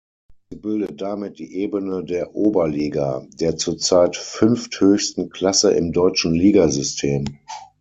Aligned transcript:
Sie 0.49 0.55
bildet 0.57 0.99
damit 0.99 1.37
die 1.37 1.57
Ebene 1.57 2.03
der 2.03 2.33
Oberliga, 2.33 3.27
der 3.33 3.55
zurzeit 3.57 4.15
fünfthöchsten 4.17 5.29
Klasse 5.29 5.73
im 5.75 5.91
deutschen 5.91 6.33
Ligasystem. 6.33 7.25